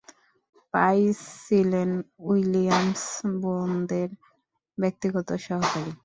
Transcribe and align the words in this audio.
Price 0.73 1.17
ছিলেন 1.45 1.89
Williams 2.27 3.03
বোনদের 3.41 4.09
ব্যক্তিগত 4.77 5.29
সহকারী। 5.45 5.91